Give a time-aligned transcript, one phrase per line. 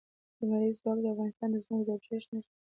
[0.39, 2.57] لمریز ځواک د افغانستان د ځمکې د جوړښت نښه ده.